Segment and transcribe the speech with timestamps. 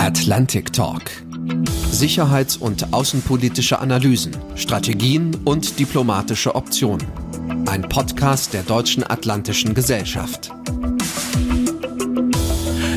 [0.00, 1.02] Atlantic Talk.
[1.90, 7.06] Sicherheits- und außenpolitische Analysen, Strategien und diplomatische Optionen.
[7.66, 10.52] Ein Podcast der Deutschen Atlantischen Gesellschaft.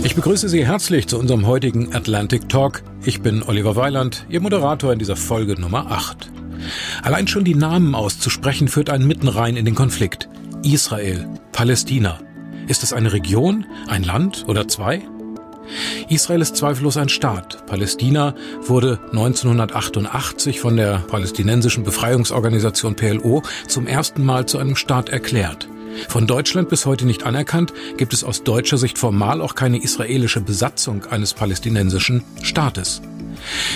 [0.06, 2.84] Ich begrüße Sie herzlich zu unserem heutigen Atlantic Talk.
[3.04, 6.32] Ich bin Oliver Weiland, Ihr Moderator in dieser Folge Nummer 8.
[7.02, 10.30] Allein schon die Namen auszusprechen führt einen mitten rein in den Konflikt.
[10.64, 12.22] Israel, Palästina.
[12.70, 15.02] Ist es eine Region, ein Land oder zwei?
[16.10, 17.66] Israel ist zweifellos ein Staat.
[17.66, 25.68] Palästina wurde 1988 von der palästinensischen Befreiungsorganisation PLO zum ersten Mal zu einem Staat erklärt.
[26.10, 30.42] Von Deutschland bis heute nicht anerkannt, gibt es aus deutscher Sicht formal auch keine israelische
[30.42, 33.02] Besatzung eines palästinensischen Staates.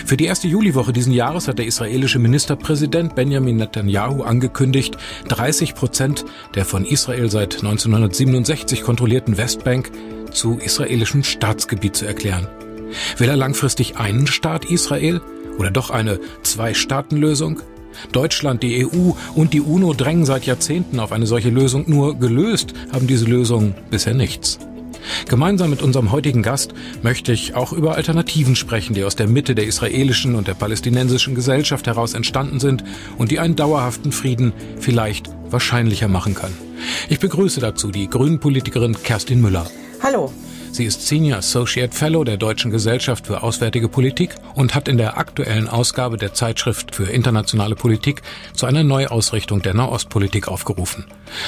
[0.06, 6.26] Für die erste Juliwoche diesen Jahres hat der israelische Ministerpräsident Benjamin Netanyahu angekündigt, 30 Prozent
[6.56, 9.92] der von Israel seit 1967 kontrollierten Westbank
[10.32, 12.48] zu israelischem Staatsgebiet zu erklären.
[13.18, 15.22] Will er langfristig einen Staat Israel
[15.58, 17.62] oder doch eine Zwei-Staaten-Lösung?
[18.12, 22.74] Deutschland, die EU und die UNO drängen seit Jahrzehnten auf eine solche Lösung, nur gelöst
[22.92, 24.60] haben diese Lösungen bisher nichts.
[25.28, 29.56] Gemeinsam mit unserem heutigen Gast möchte ich auch über Alternativen sprechen, die aus der Mitte
[29.56, 32.84] der israelischen und der palästinensischen Gesellschaft heraus entstanden sind
[33.18, 36.58] und die einen dauerhaften Frieden vielleicht wahrscheinlicher machen können.
[37.10, 39.68] Ich begrüße dazu die Grünen-Politikerin Kerstin Müller.
[40.02, 40.32] Hallo.
[40.72, 45.18] Sie ist Senior Associate Fellow der Deutschen Gesellschaft für Auswärtige Politik und hat in der
[45.18, 48.22] aktuellen Ausgabe der Zeitschrift für internationale Politik
[48.54, 51.06] zu einer Neuausrichtung der Nahostpolitik aufgerufen.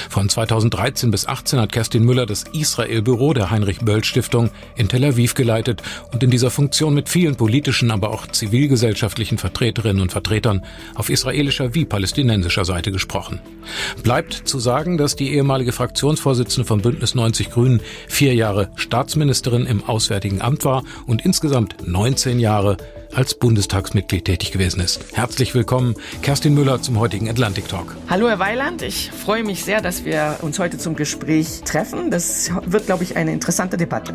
[0.10, 5.82] Von 2013 bis 18 hat Kerstin Müller das Israel-Büro der Heinrich-Böll-Stiftung in Tel Aviv geleitet
[6.12, 11.76] und in dieser Funktion mit vielen politischen, aber auch zivilgesellschaftlichen Vertreterinnen und Vertretern auf israelischer
[11.76, 13.40] wie palästinensischer Seite gesprochen.
[14.04, 19.84] Bleibt zu sagen, dass die ehemalige Fraktionsvorsitzende von Bündnis 90 Grünen vier Jahre Staatsministerin im
[19.84, 22.78] Auswärtigen Amt war und insgesamt 19 Jahre
[23.14, 25.00] als Bundestagsmitglied tätig gewesen ist.
[25.14, 27.96] Herzlich willkommen, Kerstin Müller, zum heutigen Atlantic Talk.
[28.10, 28.82] Hallo, Herr Weiland.
[28.82, 32.12] Ich freue mich sehr, dass wir uns heute zum Gespräch treffen.
[32.12, 34.14] Das wird, glaube ich, eine interessante Debatte.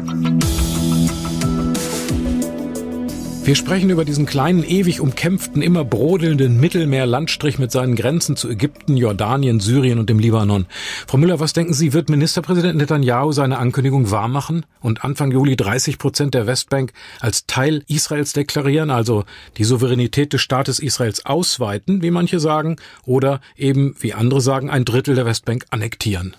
[3.45, 8.97] Wir sprechen über diesen kleinen, ewig umkämpften, immer brodelnden Mittelmeerlandstrich mit seinen Grenzen zu Ägypten,
[8.97, 10.65] Jordanien, Syrien und dem Libanon.
[11.07, 15.99] Frau Müller, was denken Sie, wird Ministerpräsident Netanyahu seine Ankündigung wahrmachen und Anfang Juli 30
[15.99, 19.27] Prozent der Westbank als Teil Israels deklarieren, also
[19.59, 24.87] die Souveränität des Staates Israels ausweiten, wie manche sagen, oder eben, wie andere sagen, ein
[24.87, 26.35] Drittel der Westbank annektieren?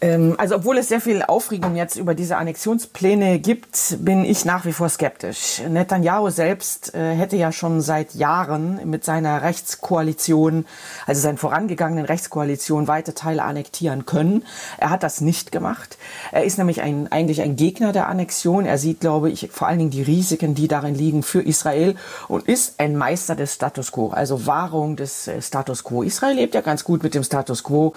[0.00, 4.64] Ähm, also obwohl es sehr viel Aufregung jetzt über diese Annexionspläne gibt, bin ich nach
[4.64, 5.60] wie vor skeptisch.
[5.68, 10.64] Netanyahu selbst äh, hätte ja schon seit Jahren mit seiner Rechtskoalition,
[11.06, 14.44] also seinen vorangegangenen Rechtskoalition, weite Teile annektieren können.
[14.78, 15.98] Er hat das nicht gemacht.
[16.32, 18.64] Er ist nämlich ein, eigentlich ein Gegner der Annexion.
[18.64, 21.94] Er sieht, glaube ich, vor allen Dingen die Risiken, die darin liegen für Israel
[22.28, 26.02] und ist ein Meister des Status quo, also Wahrung des äh, Status quo.
[26.02, 27.92] Israel lebt ja ganz gut mit dem Status quo.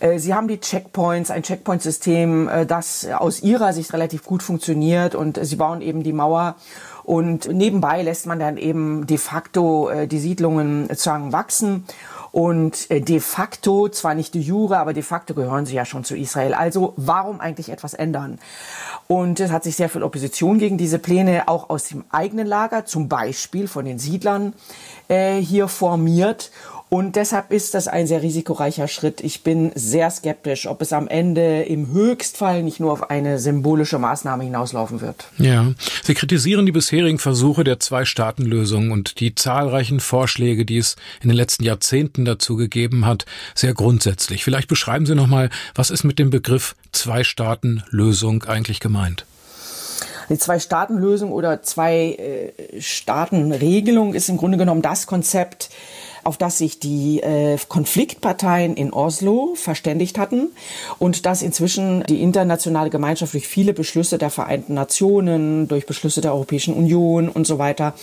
[0.00, 5.14] Äh, sie haben die Checkpoints, ein Checkpoint-System, äh, das aus ihrer Sicht relativ gut funktioniert
[5.14, 6.56] und sie bauen eben die Mauer
[7.04, 11.84] und nebenbei lässt man dann eben de facto äh, die Siedlungen sozusagen wachsen.
[12.30, 16.02] Und äh, de facto, zwar nicht die jure, aber de facto gehören sie ja schon
[16.02, 16.54] zu Israel.
[16.54, 18.38] Also warum eigentlich etwas ändern?
[19.06, 22.86] Und es hat sich sehr viel Opposition gegen diese Pläne auch aus dem eigenen Lager,
[22.86, 24.54] zum Beispiel von den Siedlern,
[25.08, 26.50] äh, hier formiert.
[26.92, 29.22] Und deshalb ist das ein sehr risikoreicher Schritt.
[29.22, 33.98] Ich bin sehr skeptisch, ob es am Ende im Höchstfall nicht nur auf eine symbolische
[33.98, 35.24] Maßnahme hinauslaufen wird.
[35.38, 35.72] Ja,
[36.02, 41.36] Sie kritisieren die bisherigen Versuche der Zwei-Staaten-Lösung und die zahlreichen Vorschläge, die es in den
[41.38, 43.24] letzten Jahrzehnten dazu gegeben hat,
[43.54, 44.44] sehr grundsätzlich.
[44.44, 49.24] Vielleicht beschreiben Sie nochmal, was ist mit dem Begriff Zwei-Staaten-Lösung eigentlich gemeint?
[50.28, 55.70] Die Zwei-Staaten-Lösung oder Zwei-Staaten-Regelung ist im Grunde genommen das Konzept,
[56.24, 60.48] auf das sich die äh, Konfliktparteien in Oslo verständigt hatten
[60.98, 66.34] und dass inzwischen die internationale Gemeinschaft durch viele Beschlüsse der Vereinten Nationen, durch Beschlüsse der
[66.34, 67.94] Europäischen Union und so weiter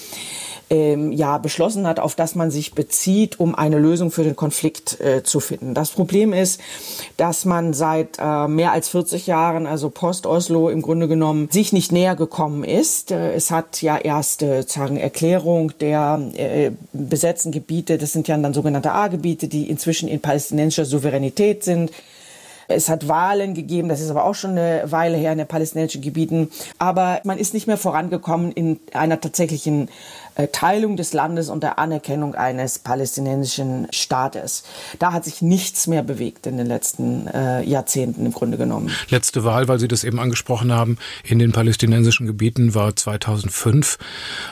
[0.70, 5.00] ähm, ja beschlossen hat, auf das man sich bezieht, um eine Lösung für den Konflikt
[5.00, 5.74] äh, zu finden.
[5.74, 6.62] Das Problem ist,
[7.18, 11.92] dass man seit äh, mehr als 40 Jahren, also Post-Oslo im Grunde genommen, sich nicht
[11.92, 13.12] näher gekommen ist.
[13.12, 18.38] Äh, es hat ja erst äh, sagen Erklärung der äh, besetzten Gebiete, das sind ja
[18.38, 21.92] dann sogenannte A-Gebiete, die inzwischen in palästinensischer Souveränität sind
[22.72, 26.04] Es hat Wahlen gegeben, das ist aber auch schon eine Weile her in den palästinensischen
[26.04, 26.52] Gebieten.
[26.78, 29.90] Aber man ist nicht mehr vorangekommen in einer tatsächlichen
[30.52, 34.64] Teilung des Landes und der Anerkennung eines palästinensischen Staates.
[35.00, 38.92] Da hat sich nichts mehr bewegt in den letzten äh, Jahrzehnten im Grunde genommen.
[39.10, 43.98] Letzte Wahl, weil Sie das eben angesprochen haben, in den palästinensischen Gebieten war 2005.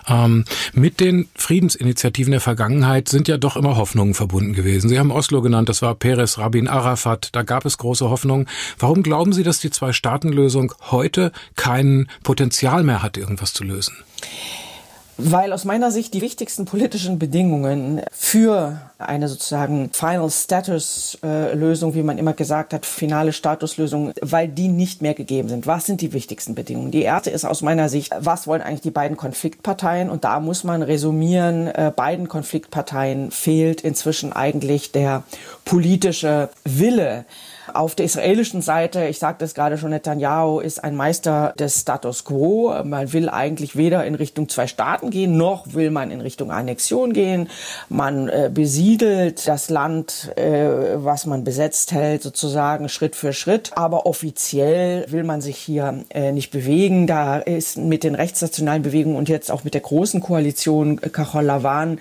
[0.08, 4.90] Ähm, mit den Friedensinitiativen der Vergangenheit sind ja doch immer Hoffnungen verbunden gewesen.
[4.90, 8.48] Sie haben Oslo genannt, das war Peres, Rabin, Arafat, da gab es große Hoffnungen.
[8.80, 13.96] Warum glauben Sie, dass die Zwei-Staaten-Lösung heute kein Potenzial mehr hat, irgendwas zu lösen?
[15.20, 21.96] Weil aus meiner Sicht die wichtigsten politischen Bedingungen für eine sozusagen Final Status äh, Lösung,
[21.96, 25.66] wie man immer gesagt hat, finale Statuslösung, weil die nicht mehr gegeben sind.
[25.66, 26.92] Was sind die wichtigsten Bedingungen?
[26.92, 30.12] Die erste ist aus meiner Sicht, was wollen eigentlich die beiden Konfliktparteien?
[30.12, 35.24] Und da muss man resümieren, äh, beiden Konfliktparteien fehlt inzwischen eigentlich der
[35.66, 37.26] politische Wille,
[37.74, 42.24] auf der israelischen Seite, ich sagte es gerade schon, Netanyahu ist ein Meister des Status
[42.24, 42.74] quo.
[42.84, 47.14] Man will eigentlich weder in Richtung zwei Staaten gehen, noch will man in Richtung Annexion
[47.14, 47.50] gehen.
[47.90, 53.72] Man äh, besiedelt das Land, äh, was man besetzt hält, sozusagen Schritt für Schritt.
[53.76, 57.08] Aber offiziell will man sich hier äh, nicht bewegen.
[57.08, 61.44] Da ist mit den rechtsnationalen Bewegungen und jetzt auch mit der großen Koalition äh, Kachol
[61.44, 62.00] Lavan,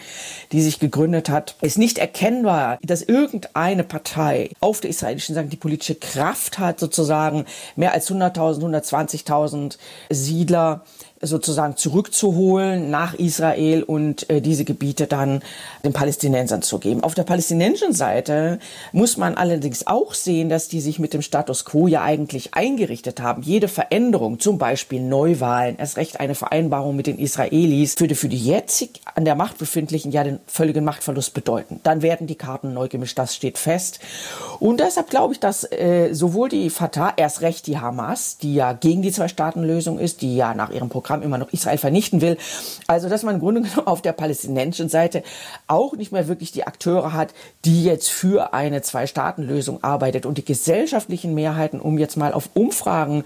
[0.53, 5.61] die sich gegründet hat, ist nicht erkennbar, dass irgendeine Partei auf der israelischen Seite die
[5.61, 9.79] politische Kraft hat, sozusagen mehr als 100.000, 120.000
[10.11, 10.85] Siedler
[11.23, 15.41] sozusagen zurückzuholen nach Israel und äh, diese Gebiete dann
[15.85, 17.03] den Palästinensern zu geben.
[17.03, 18.59] Auf der palästinensischen Seite
[18.93, 23.21] muss man allerdings auch sehen, dass die sich mit dem Status quo ja eigentlich eingerichtet
[23.21, 23.43] haben.
[23.43, 28.39] Jede Veränderung, zum Beispiel Neuwahlen, erst recht eine Vereinbarung mit den Israelis, würde für die
[28.39, 31.81] jetzig an der Macht befindlichen ja den völligen Machtverlust bedeuten.
[31.83, 34.01] Dann werden die Karten neu gemischt, das steht fest.
[34.61, 38.75] Und deshalb glaube ich, dass äh, sowohl die Fatah, erst recht die Hamas, die ja
[38.75, 42.37] gegen die Zwei-Staaten-Lösung ist, die ja nach ihrem Programm immer noch Israel vernichten will.
[42.87, 45.23] Also, dass man im Grunde genommen auf der palästinensischen Seite
[45.67, 50.27] auch nicht mehr wirklich die Akteure hat, die jetzt für eine Zwei-Staaten-Lösung arbeitet.
[50.27, 53.25] Und die gesellschaftlichen Mehrheiten, um jetzt mal auf Umfragen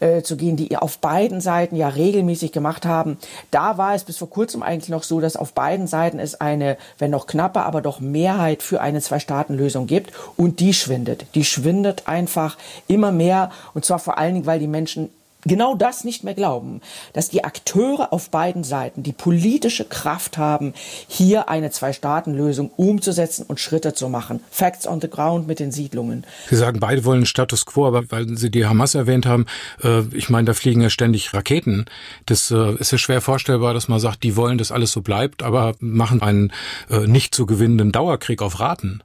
[0.00, 3.18] äh, zu gehen, die auf beiden Seiten ja regelmäßig gemacht haben,
[3.50, 6.76] da war es bis vor kurzem eigentlich noch so, dass auf beiden Seiten es eine,
[6.98, 10.12] wenn noch knappe, aber doch Mehrheit für eine Zwei-Staaten-Lösung gibt.
[10.36, 11.26] Und die schwindet.
[11.34, 12.56] Die schwindet einfach
[12.88, 13.50] immer mehr.
[13.74, 15.10] Und zwar vor allen Dingen, weil die Menschen
[15.44, 16.80] genau das nicht mehr glauben,
[17.12, 20.74] dass die Akteure auf beiden Seiten die politische Kraft haben,
[21.08, 24.40] hier eine Zwei-Staaten-Lösung umzusetzen und Schritte zu machen.
[24.50, 26.24] Facts on the ground mit den Siedlungen.
[26.48, 29.46] Sie sagen, beide wollen Status quo, aber weil Sie die Hamas erwähnt haben,
[29.82, 31.86] äh, ich meine, da fliegen ja ständig Raketen.
[32.26, 35.42] Das äh, ist ja schwer vorstellbar, dass man sagt, die wollen, dass alles so bleibt,
[35.42, 36.52] aber machen einen
[36.90, 39.02] äh, nicht zu gewinnenden Dauerkrieg auf Raten.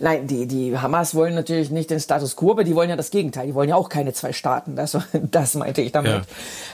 [0.00, 3.10] Nein, die, die Hamas wollen natürlich nicht den Status quo, aber die wollen ja das
[3.10, 3.48] Gegenteil.
[3.48, 4.76] Die wollen ja auch keine zwei Staaten.
[4.76, 6.12] Das, das meinte ich damit.
[6.12, 6.22] Ja.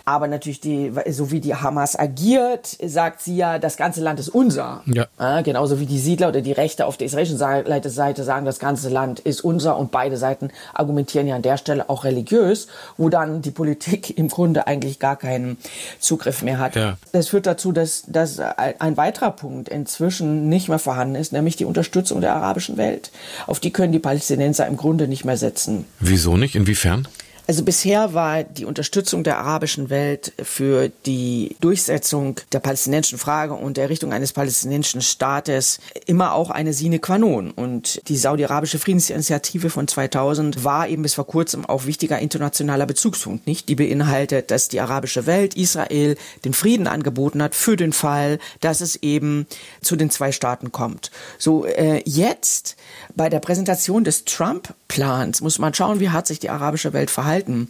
[0.05, 4.29] Aber natürlich, die, so wie die Hamas agiert, sagt sie ja, das ganze Land ist
[4.29, 4.83] unser.
[4.87, 5.07] Ja.
[5.19, 7.91] ja genauso wie die Siedler oder die Rechte auf der israelischen Seite
[8.23, 9.79] sagen, das ganze Land ist unser.
[9.79, 12.67] Und beide Seiten argumentieren ja an der Stelle auch religiös,
[12.99, 15.57] wo dann die Politik im Grunde eigentlich gar keinen
[15.99, 16.77] Zugriff mehr hat.
[16.77, 16.99] Ja.
[17.13, 21.65] Das führt dazu, dass, dass ein weiterer Punkt inzwischen nicht mehr vorhanden ist, nämlich die
[21.65, 23.11] Unterstützung der arabischen Welt.
[23.47, 25.85] Auf die können die Palästinenser im Grunde nicht mehr setzen.
[26.01, 26.55] Wieso nicht?
[26.55, 27.09] Inwiefern?
[27.47, 33.77] Also bisher war die Unterstützung der arabischen Welt für die Durchsetzung der palästinensischen Frage und
[33.77, 37.51] der Errichtung eines palästinensischen Staates immer auch eine sine qua non.
[37.51, 43.47] Und die saudi-arabische Friedensinitiative von 2000 war eben bis vor kurzem auch wichtiger internationaler Bezugspunkt,
[43.47, 43.69] nicht?
[43.69, 48.81] Die beinhaltet, dass die arabische Welt Israel den Frieden angeboten hat für den Fall, dass
[48.81, 49.47] es eben
[49.83, 51.11] zu den zwei Staaten kommt.
[51.39, 52.77] So, äh, jetzt
[53.15, 57.34] bei der Präsentation des Trump-Plans muss man schauen, wie hat sich die arabische Welt verhalten
[57.35, 57.69] verhalten.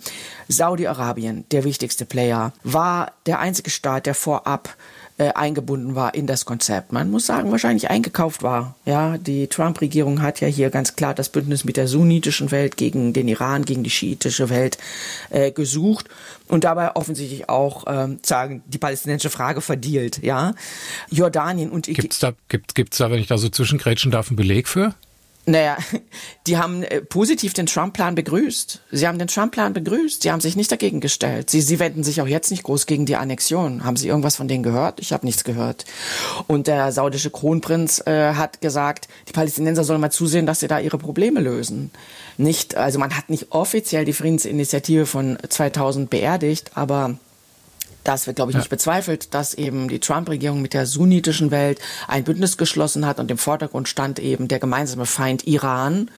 [0.49, 4.77] Saudi-Arabien, der wichtigste Player, war der einzige Staat, der vorab
[5.17, 6.93] äh, eingebunden war in das Konzept.
[6.93, 8.75] Man muss sagen, wahrscheinlich eingekauft war.
[8.85, 13.13] Ja, die Trump-Regierung hat ja hier ganz klar das Bündnis mit der sunnitischen Welt gegen
[13.13, 14.77] den Iran, gegen die schiitische Welt
[15.31, 16.09] äh, gesucht
[16.49, 20.21] und dabei offensichtlich auch ähm, sagen die palästinensische Frage verdielt.
[20.23, 20.55] Ja,
[21.11, 21.87] Jordanien und.
[21.87, 24.95] Gibt's da gibt gibt's da, wenn ich da so zwischengrätschen darf, einen Beleg für?
[25.47, 25.77] Naja,
[26.47, 28.81] die haben äh, positiv den Trump-Plan begrüßt.
[28.91, 30.23] Sie haben den Trump-Plan begrüßt.
[30.23, 31.51] Sie haben sich nicht dagegen gestellt.
[31.51, 33.85] Sie, sie wenden sich auch jetzt nicht groß gegen die Annexion.
[33.85, 35.01] Haben Sie irgendwas von denen gehört?
[35.01, 35.85] Ich habe nichts gehört.
[36.47, 40.79] Und der saudische Kronprinz äh, hat gesagt, die Palästinenser sollen mal zusehen, dass sie da
[40.79, 41.91] ihre Probleme lösen.
[42.37, 47.17] Nicht, also man hat nicht offiziell die Friedensinitiative von 2000 beerdigt, aber
[48.05, 52.25] das wird, glaube ich, nicht bezweifelt, dass eben die Trump-Regierung mit der sunnitischen Welt ein
[52.25, 56.11] Bündnis geschlossen hat und im Vordergrund stand eben der gemeinsame Feind Iran.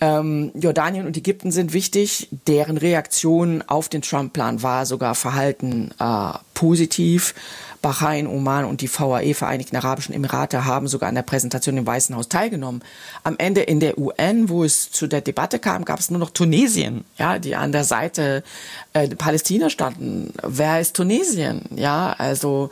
[0.00, 2.28] Ähm, Jordanien und Ägypten sind wichtig.
[2.48, 7.34] Deren Reaktion auf den Trump-Plan war sogar verhalten äh, positiv.
[7.82, 12.14] Bahrain, Oman und die VAE, Vereinigten Arabischen Emirate, haben sogar an der Präsentation im Weißen
[12.16, 12.82] Haus teilgenommen.
[13.24, 16.30] Am Ende in der UN, wo es zu der Debatte kam, gab es nur noch
[16.30, 18.44] Tunesien, ja, die an der Seite
[18.92, 20.32] äh, Palästina standen.
[20.42, 21.62] Wer ist Tunesien?
[21.74, 22.70] Ja, also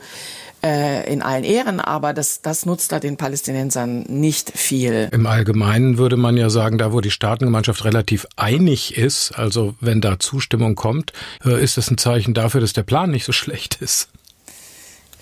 [0.63, 5.09] äh, in allen Ehren, aber das, das nutzt da den Palästinensern nicht viel.
[5.11, 10.01] Im Allgemeinen würde man ja sagen, da wo die Staatengemeinschaft relativ einig ist, also wenn
[10.01, 11.13] da Zustimmung kommt,
[11.43, 14.09] äh, ist das ein Zeichen dafür, dass der Plan nicht so schlecht ist.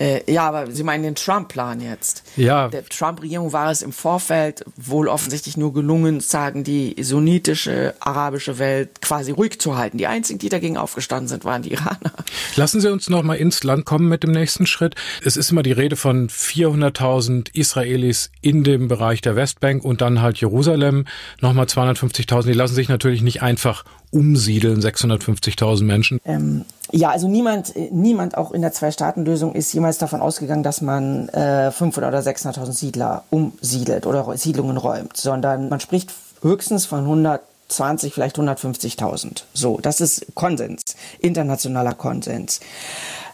[0.00, 2.22] Äh, ja, aber Sie meinen den Trump-Plan jetzt.
[2.36, 2.68] Ja.
[2.68, 9.02] Der Trump-Regierung war es im Vorfeld wohl offensichtlich nur gelungen, sagen die sunnitische arabische Welt
[9.02, 9.98] quasi ruhig zu halten.
[9.98, 12.12] Die einzigen, die dagegen aufgestanden sind, waren die Iraner.
[12.56, 14.94] Lassen Sie uns noch mal ins Land kommen mit dem nächsten Schritt.
[15.22, 20.22] Es ist immer die Rede von 400.000 Israelis in dem Bereich der Westbank und dann
[20.22, 21.04] halt Jerusalem
[21.42, 22.46] nochmal 250.000.
[22.46, 26.20] Die lassen sich natürlich nicht einfach umsiedeln, 650.000 Menschen.
[26.24, 31.28] Ähm, ja, also niemand, niemand auch in der Zwei-Staaten-Lösung ist jemals davon ausgegangen, dass man
[31.30, 38.12] äh, 500 oder 600.000 Siedler umsiedelt oder Siedlungen räumt, sondern man spricht höchstens von 120,
[38.12, 39.42] vielleicht 150.000.
[39.54, 42.60] So, das ist Konsens, internationaler Konsens.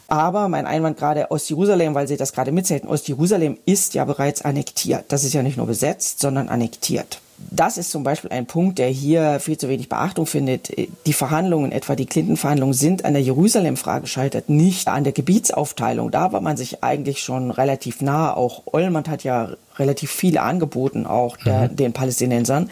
[0.08, 5.06] Aber mein Einwand gerade Ostjerusalem, weil Sie das gerade mitzählten, Ostjerusalem ist ja bereits annektiert.
[5.08, 8.88] Das ist ja nicht nur besetzt, sondern annektiert das ist zum Beispiel ein Punkt, der
[8.88, 10.72] hier viel zu wenig Beachtung findet.
[11.06, 16.10] Die Verhandlungen, etwa die Clinton-Verhandlungen, sind an der Jerusalem-Frage gescheitert, nicht an der Gebietsaufteilung.
[16.10, 18.34] Da war man sich eigentlich schon relativ nah.
[18.34, 21.76] Auch Olmert hat ja relativ viele angeboten, auch der, mhm.
[21.76, 22.70] den Palästinensern.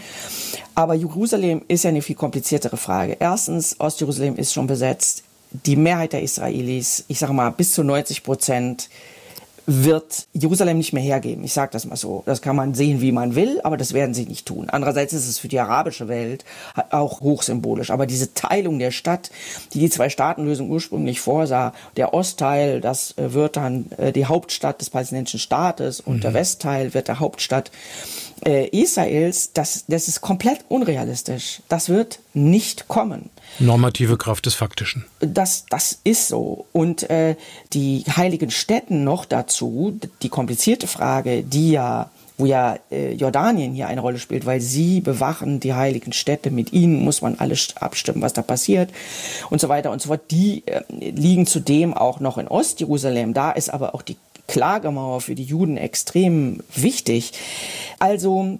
[0.74, 3.16] Aber Jerusalem ist ja eine viel kompliziertere Frage.
[3.20, 5.24] Erstens, Ostjerusalem ist schon besetzt.
[5.66, 8.88] Die Mehrheit der Israelis, ich sage mal bis zu 90 Prozent,
[9.66, 11.44] wird Jerusalem nicht mehr hergeben.
[11.44, 12.22] Ich sage das mal so.
[12.26, 14.68] Das kann man sehen, wie man will, aber das werden sie nicht tun.
[14.70, 16.44] Andererseits ist es für die arabische Welt
[16.90, 17.90] auch hochsymbolisch.
[17.90, 19.30] Aber diese Teilung der Stadt,
[19.72, 24.90] die die Zwei-Staaten-Lösung ursprünglich vorsah, der Ostteil, das äh, wird dann äh, die Hauptstadt des
[24.90, 26.20] palästinensischen Staates und mhm.
[26.20, 27.70] der Westteil wird der Hauptstadt
[28.44, 31.60] äh, Israels, das, das ist komplett unrealistisch.
[31.68, 33.30] Das wird nicht kommen.
[33.58, 35.04] Normative Kraft des Faktischen.
[35.20, 36.66] Das, das ist so.
[36.72, 37.36] Und äh,
[37.72, 43.86] die heiligen Städten noch dazu, die komplizierte Frage, die ja wo ja äh, Jordanien hier
[43.86, 46.50] eine Rolle spielt, weil sie bewachen die heiligen Städte.
[46.50, 48.90] Mit ihnen muss man alles abstimmen, was da passiert
[49.50, 50.22] und so weiter und so fort.
[50.30, 53.34] Die äh, liegen zudem auch noch in Ostjerusalem.
[53.34, 54.16] Da ist aber auch die
[54.48, 57.32] Klagemauer für die Juden extrem wichtig.
[57.98, 58.58] Also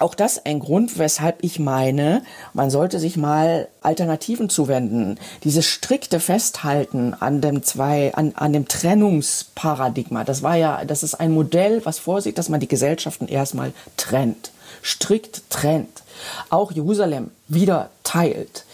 [0.00, 2.22] auch das ein Grund, weshalb ich meine,
[2.54, 5.18] man sollte sich mal Alternativen zuwenden.
[5.44, 11.16] Dieses strikte Festhalten an dem zwei, an, an dem Trennungsparadigma, das war ja, das ist
[11.16, 14.52] ein Modell, was vorsieht, dass man die Gesellschaften erstmal trennt.
[14.82, 16.02] Strikt trennt.
[16.48, 18.64] Auch Jerusalem wieder teilt.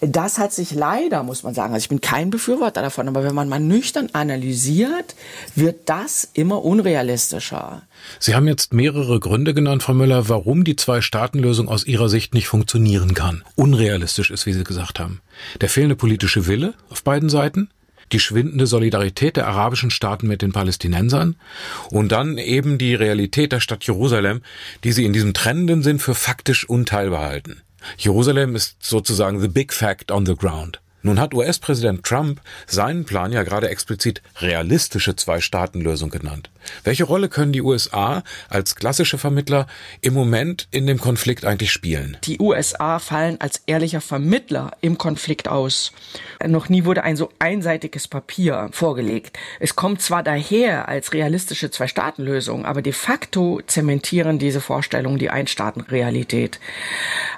[0.00, 3.34] Das hat sich leider, muss man sagen, also ich bin kein Befürworter davon, aber wenn
[3.34, 5.14] man mal nüchtern analysiert,
[5.54, 7.82] wird das immer unrealistischer.
[8.18, 12.48] Sie haben jetzt mehrere Gründe genannt, Frau Müller, warum die Zwei-Staaten-Lösung aus Ihrer Sicht nicht
[12.48, 13.44] funktionieren kann.
[13.56, 15.20] Unrealistisch ist, wie Sie gesagt haben.
[15.60, 17.68] Der fehlende politische Wille auf beiden Seiten,
[18.12, 21.36] die schwindende Solidarität der arabischen Staaten mit den Palästinensern
[21.90, 24.40] und dann eben die Realität der Stadt Jerusalem,
[24.82, 27.62] die sie in diesem trennenden Sinn für faktisch unteilbar halten.
[27.98, 30.80] Jerusalem ist sozusagen the big fact on the ground.
[31.02, 36.50] Nun hat US-Präsident Trump seinen Plan ja gerade explizit realistische Zwei-Staaten-Lösung genannt.
[36.84, 39.66] Welche Rolle können die USA als klassische Vermittler
[40.02, 42.18] im Moment in dem Konflikt eigentlich spielen?
[42.24, 45.92] Die USA fallen als ehrlicher Vermittler im Konflikt aus.
[46.46, 49.38] Noch nie wurde ein so einseitiges Papier vorgelegt.
[49.58, 56.60] Es kommt zwar daher als realistische Zwei-Staaten-Lösung, aber de facto zementieren diese Vorstellungen die Ein-Staaten-Realität.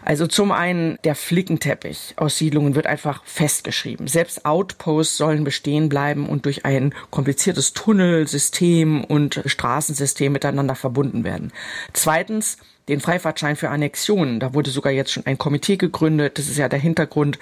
[0.04, 4.06] Also zum einen der Flickenteppich aus Siedlungen wird einfach festgeschrieben.
[4.06, 11.52] Selbst Outposts sollen bestehen bleiben und durch ein kompliziertes Tunnelsystem und Straßensystem miteinander verbunden werden.
[11.92, 12.56] Zweitens
[12.88, 14.40] den Freifahrtschein für Annexionen.
[14.40, 16.38] Da wurde sogar jetzt schon ein Komitee gegründet.
[16.38, 17.38] Das ist ja der Hintergrund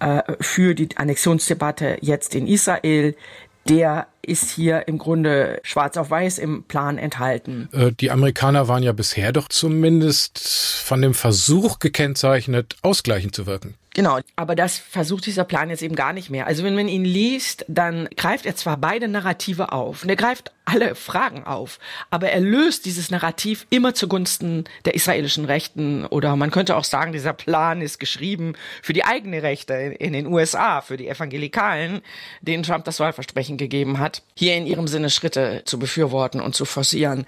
[0.00, 3.14] äh, für die Annexionsdebatte jetzt in Israel
[3.68, 7.68] der ist hier im Grunde schwarz auf weiß im Plan enthalten.
[7.72, 10.40] Äh, die Amerikaner waren ja bisher doch zumindest
[10.84, 13.76] von dem Versuch gekennzeichnet, ausgleichend zu wirken.
[13.94, 16.46] Genau, aber das versucht dieser Plan jetzt eben gar nicht mehr.
[16.46, 20.02] Also wenn man ihn liest, dann greift er zwar beide Narrative auf.
[20.02, 21.78] Und er greift alle Fragen auf.
[22.10, 27.12] Aber er löst dieses Narrativ immer zugunsten der israelischen Rechten oder man könnte auch sagen,
[27.12, 32.00] dieser Plan ist geschrieben für die eigene Rechte in den USA, für die Evangelikalen,
[32.40, 36.64] denen Trump das Wahlversprechen gegeben hat, hier in ihrem Sinne Schritte zu befürworten und zu
[36.64, 37.26] forcieren.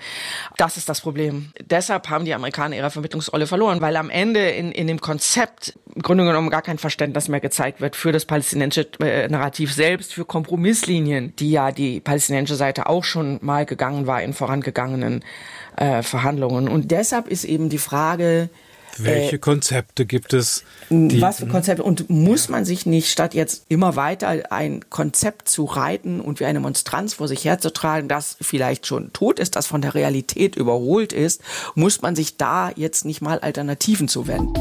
[0.56, 1.50] Das ist das Problem.
[1.60, 6.02] Deshalb haben die Amerikaner ihre Vermittlungsrolle verloren, weil am Ende in, in dem Konzept im
[6.02, 10.24] Grunde genommen gar kein Verständnis mehr gezeigt wird für das palästinensische äh, Narrativ selbst, für
[10.24, 15.24] Kompromisslinien, die ja die palästinensische Seite auch schon mal gegangen war in vorangegangenen
[15.76, 16.68] äh, Verhandlungen.
[16.68, 18.48] Und deshalb ist eben die Frage,
[18.98, 20.64] welche äh, Konzepte gibt es?
[20.90, 21.82] was für Konzepte?
[21.82, 26.44] Und muss man sich nicht, statt jetzt immer weiter ein Konzept zu reiten und wie
[26.44, 31.12] eine Monstranz vor sich herzutragen, das vielleicht schon tot ist, das von der Realität überholt
[31.12, 31.42] ist,
[31.74, 34.52] muss man sich da jetzt nicht mal Alternativen zuwenden?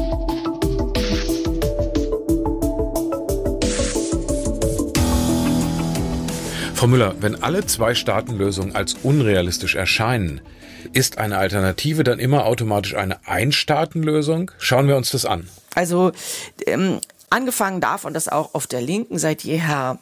[6.74, 10.40] Frau Müller, wenn alle Zwei-Staaten-Lösungen als unrealistisch erscheinen,
[10.92, 14.50] ist eine Alternative dann immer automatisch eine Ein-Staaten-Lösung?
[14.58, 15.48] Schauen wir uns das an.
[15.74, 16.12] Also
[16.66, 17.00] ähm,
[17.30, 19.98] angefangen davon, dass auch auf der Linken seit jeher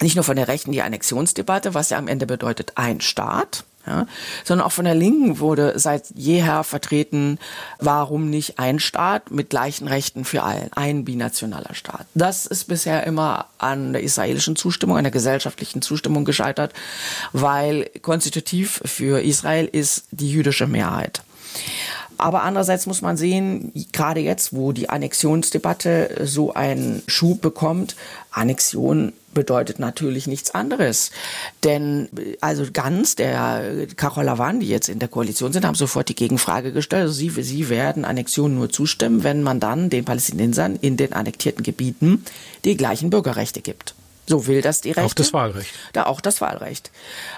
[0.00, 4.06] nicht nur von der Rechten die Annexionsdebatte, was ja am Ende bedeutet ein Staat, ja,
[4.44, 7.38] sondern auch von der Linken wurde seit jeher vertreten,
[7.78, 12.06] warum nicht ein Staat mit gleichen Rechten für allen, ein binationaler Staat.
[12.14, 16.72] Das ist bisher immer an der israelischen Zustimmung, an der gesellschaftlichen Zustimmung gescheitert,
[17.32, 21.22] weil konstitutiv für Israel ist die jüdische Mehrheit.
[22.16, 27.96] Aber andererseits muss man sehen, gerade jetzt, wo die Annexionsdebatte so einen Schub bekommt,
[28.30, 31.10] Annexion bedeutet natürlich nichts anderes.
[31.62, 32.08] Denn
[32.40, 36.72] also ganz der Karol Lavan, die jetzt in der Koalition sind, haben sofort die Gegenfrage
[36.72, 37.02] gestellt.
[37.02, 41.62] Also sie, sie werden Annexion nur zustimmen, wenn man dann den Palästinensern in den annektierten
[41.62, 42.24] Gebieten
[42.64, 43.94] die gleichen Bürgerrechte gibt.
[44.26, 45.04] So will das die Rechte.
[45.04, 45.74] Auch das Wahlrecht.
[45.92, 46.90] Da auch das Wahlrecht.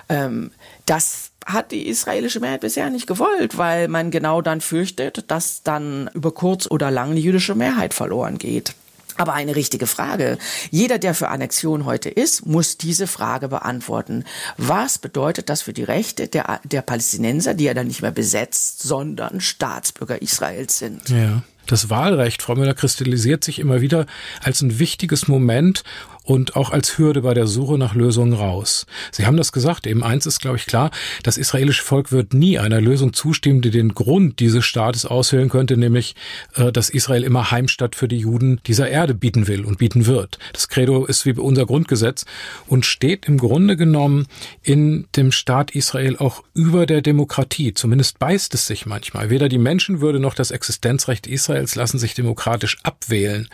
[0.09, 0.53] Ähm,
[0.85, 6.11] das hat die israelische Mehrheit bisher nicht gewollt, weil man genau dann fürchtet, dass dann
[6.13, 8.75] über kurz oder lang die jüdische Mehrheit verloren geht.
[9.17, 10.39] Aber eine richtige Frage.
[10.71, 14.25] Jeder, der für Annexion heute ist, muss diese Frage beantworten.
[14.57, 18.83] Was bedeutet das für die Rechte der, der Palästinenser, die ja dann nicht mehr besetzt,
[18.83, 21.09] sondern Staatsbürger Israels sind?
[21.09, 21.43] Ja.
[21.67, 24.07] Das Wahlrecht, Frau Müller, kristallisiert sich immer wieder
[24.41, 25.83] als ein wichtiges Moment
[26.27, 28.85] und auch als Hürde bei der Suche nach Lösungen raus.
[29.13, 30.91] Sie haben das gesagt, eben eins ist, glaube ich, klar,
[31.23, 35.77] das israelische Volk wird nie einer Lösung zustimmen, die den Grund dieses Staates aushöhlen könnte,
[35.77, 36.17] nämlich,
[36.55, 40.39] äh, dass Israel immer Heimstatt für die Juden dieser Erde bieten will und bieten wird.
[40.53, 42.25] Das Credo ist wie unser Grundgesetz
[42.67, 44.27] und steht im Grunde genommen
[44.63, 47.73] in dem Staat Israel auch über der Demokratie.
[47.73, 49.31] Zumindest beißt es sich manchmal.
[49.31, 53.49] Weder die Menschenwürde noch das Existenzrecht Israels lassen sich demokratisch abwählen.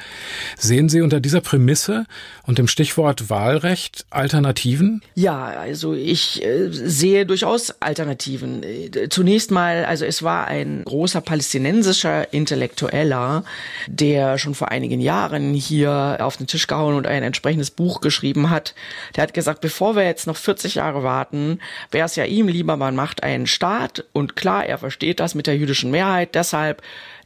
[0.57, 2.07] Sehen Sie unter dieser Prämisse
[2.45, 5.03] und dem Stichwort Wahlrecht Alternativen?
[5.15, 8.63] Ja, also ich äh, sehe durchaus Alternativen.
[8.63, 13.45] Äh, zunächst mal, also es war ein großer palästinensischer Intellektueller,
[13.89, 18.49] der schon vor einigen Jahren hier auf den Tisch gehauen und ein entsprechendes Buch geschrieben
[18.49, 18.75] hat.
[19.17, 21.59] Der hat gesagt, bevor wir jetzt noch 40 Jahre warten,
[21.91, 25.49] wäre es ja ihm lieber, man macht einen Staat und klar, er versteht das mit
[25.49, 26.83] der jüdischen Mehrheit, deshalb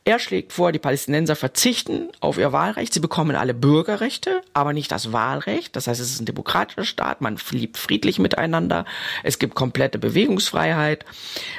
[0.06, 2.94] er schlägt vor, die Palästinenser verzichten auf ihr Wahlrecht.
[2.94, 5.74] Sie bekommen alle Bürgerrechte, aber nicht das Wahlrecht.
[5.74, 7.20] Das heißt, es ist ein demokratischer Staat.
[7.20, 8.84] Man lebt friedlich miteinander.
[9.24, 11.04] Es gibt komplette Bewegungsfreiheit.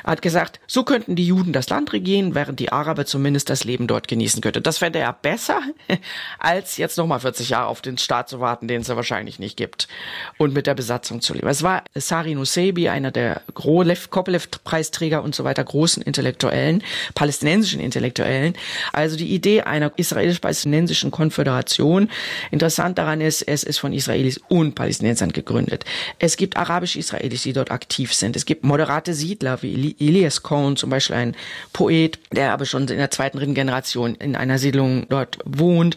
[0.06, 3.66] Er hat gesagt, so könnten die Juden das Land regieren, während die Araber zumindest das
[3.66, 4.64] Leben dort genießen könnten.
[4.64, 5.60] Das fände er besser,
[6.40, 9.58] als jetzt nochmal 40 Jahre auf den Staat zu warten, den es ja wahrscheinlich nicht
[9.58, 9.90] gibt.
[10.38, 11.50] Und mit der Besatzung zu leben.
[11.50, 16.82] Es war Sari Nusebi, einer der Kopelev-Preisträger und so weiter, großen Intellektuellen,
[17.14, 18.54] palästinensischen Intellektuellen, stellen.
[18.94, 22.10] Also die Idee einer israelisch-palästinensischen Konföderation.
[22.52, 25.86] Interessant daran ist, es ist von Israelis und Palästinensern gegründet.
[26.20, 28.36] Es gibt arabisch-Israelis, die dort aktiv sind.
[28.36, 31.36] Es gibt moderate Siedler wie Elias Cohn, zum Beispiel ein
[31.74, 35.96] Poet, der aber schon in der zweiten, dritten Generation in einer Siedlung dort wohnt.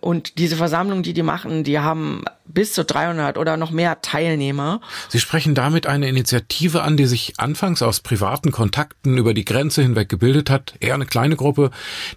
[0.00, 4.80] Und diese Versammlungen, die die machen, die haben bis zu 300 oder noch mehr Teilnehmer.
[5.08, 9.82] Sie sprechen damit eine Initiative an, die sich anfangs aus privaten Kontakten über die Grenze
[9.82, 11.70] hinweg gebildet hat, eher eine kleine Gruppe,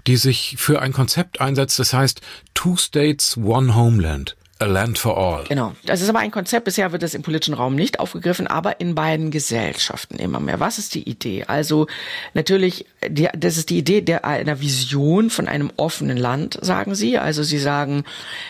[0.08, 2.22] die sich für ein Konzept einsetzt, das heißt
[2.54, 4.36] Two States, One Homeland.
[4.62, 5.46] A Land for All.
[5.46, 5.74] Genau.
[5.86, 6.66] Das ist aber ein Konzept.
[6.66, 10.60] Bisher wird es im politischen Raum nicht aufgegriffen, aber in beiden Gesellschaften immer mehr.
[10.60, 11.46] Was ist die Idee?
[11.48, 11.88] Also
[12.34, 17.18] natürlich, die, das ist die Idee der einer Vision von einem offenen Land, sagen Sie.
[17.18, 18.04] Also Sie sagen,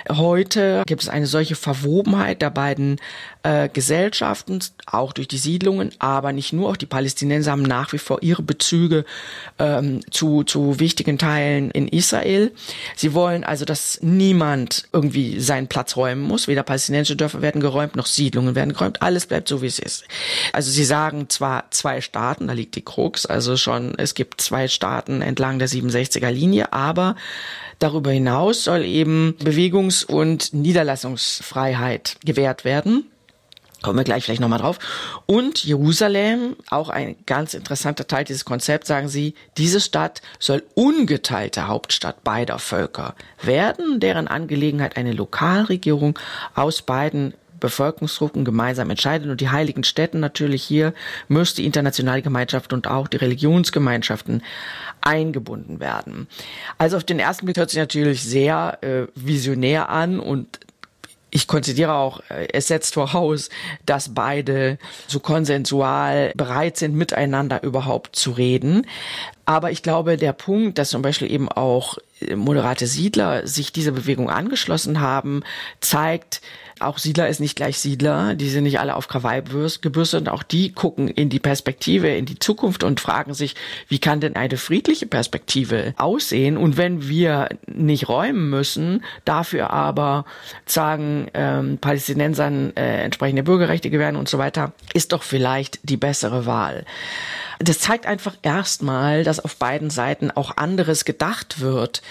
[0.09, 2.99] heute gibt es eine solche Verwobenheit der beiden
[3.43, 6.69] äh, Gesellschaften, auch durch die Siedlungen, aber nicht nur.
[6.69, 9.05] Auch die Palästinenser haben nach wie vor ihre Bezüge
[9.57, 12.51] ähm, zu zu wichtigen Teilen in Israel.
[12.95, 16.47] Sie wollen also, dass niemand irgendwie seinen Platz räumen muss.
[16.47, 19.01] Weder palästinensische Dörfer werden geräumt, noch Siedlungen werden geräumt.
[19.01, 20.03] Alles bleibt so, wie es ist.
[20.51, 24.67] Also sie sagen zwar zwei Staaten, da liegt die Krux, also schon, es gibt zwei
[24.67, 27.15] Staaten entlang der 67er Linie, aber
[27.79, 33.05] darüber hinaus soll eben Bewegungs- und Niederlassungsfreiheit gewährt werden.
[33.81, 34.77] Kommen wir gleich vielleicht nochmal drauf.
[35.25, 41.67] Und Jerusalem, auch ein ganz interessanter Teil dieses Konzepts, sagen sie, diese Stadt soll ungeteilte
[41.67, 46.19] Hauptstadt beider Völker werden, deren Angelegenheit eine Lokalregierung
[46.55, 50.93] aus beiden Bevölkerungsgruppen gemeinsam entscheidet und die heiligen Städten natürlich hier
[51.27, 54.43] müsste die internationale Gemeinschaft und auch die Religionsgemeinschaften
[55.01, 56.27] eingebunden werden.
[56.77, 60.59] Also auf den ersten Blick hört sich natürlich sehr äh, visionär an und
[61.31, 63.49] ich konzidiere auch, äh, es setzt voraus,
[63.85, 68.85] dass beide so konsensual bereit sind, miteinander überhaupt zu reden.
[69.45, 73.91] Aber ich glaube, der Punkt, dass zum Beispiel eben auch äh, moderate Siedler sich dieser
[73.91, 75.43] Bewegung angeschlossen haben,
[75.81, 76.41] zeigt,
[76.79, 79.43] auch Siedler ist nicht gleich Siedler, die sind nicht alle auf Krawall
[79.81, 83.55] gebürstet, auch die gucken in die Perspektive, in die Zukunft und fragen sich,
[83.87, 86.57] wie kann denn eine friedliche Perspektive aussehen?
[86.57, 90.25] Und wenn wir nicht räumen müssen, dafür aber
[90.65, 96.45] sagen, ähm, Palästinensern äh, entsprechende Bürgerrechte gewähren und so weiter, ist doch vielleicht die bessere
[96.45, 96.85] Wahl.
[97.59, 102.01] Das zeigt einfach erstmal, dass auf beiden Seiten auch anderes gedacht wird,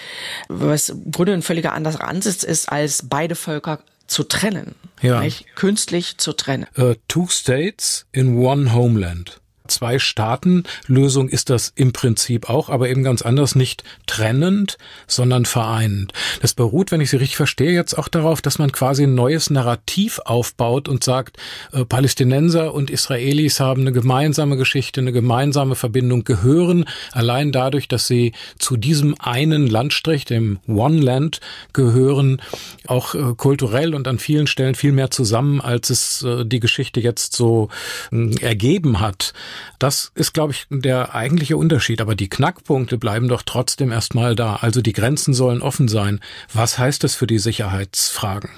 [0.47, 4.75] was im Grunde ein völliger anderer Ansatz ist, als beide Völker zu trennen.
[5.01, 5.21] Ja.
[5.21, 5.55] Nicht?
[5.55, 6.67] Künstlich zu trennen.
[6.77, 9.39] Uh, two states in one homeland.
[9.69, 14.77] Zwei-Staaten-Lösung ist das im Prinzip auch, aber eben ganz anders, nicht trennend,
[15.07, 16.13] sondern vereinend.
[16.41, 19.49] Das beruht, wenn ich Sie richtig verstehe, jetzt auch darauf, dass man quasi ein neues
[19.49, 21.37] Narrativ aufbaut und sagt,
[21.71, 28.07] äh, Palästinenser und Israelis haben eine gemeinsame Geschichte, eine gemeinsame Verbindung, gehören allein dadurch, dass
[28.07, 31.39] sie zu diesem einen Landstrich, dem One Land,
[31.73, 32.41] gehören,
[32.87, 36.99] auch äh, kulturell und an vielen Stellen viel mehr zusammen, als es äh, die Geschichte
[36.99, 37.69] jetzt so
[38.11, 39.33] äh, ergeben hat.
[39.79, 42.01] Das ist, glaube ich, der eigentliche Unterschied.
[42.01, 44.57] Aber die Knackpunkte bleiben doch trotzdem erstmal da.
[44.57, 46.19] Also die Grenzen sollen offen sein.
[46.53, 48.49] Was heißt das für die Sicherheitsfragen?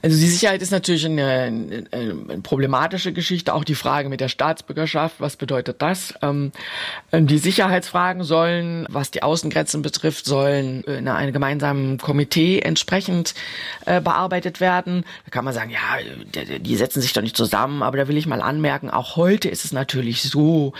[0.00, 4.28] Also die Sicherheit ist natürlich eine, eine, eine, problematische Geschichte, auch die Frage mit der
[4.28, 6.14] Staatsbürgerschaft, was bedeutet das?
[6.22, 6.52] Ähm,
[7.12, 13.34] die Sicherheitsfragen sollen, was die Außengrenzen betrifft, sollen in einem gemeinsamen Komitee entsprechend
[13.86, 15.04] äh, bearbeitet werden.
[15.24, 15.80] Da kann man sagen, ja,
[16.58, 19.64] die, setzen sich doch nicht zusammen, aber da will ich mal anmerken, auch heute ist
[19.64, 20.74] es natürlich so,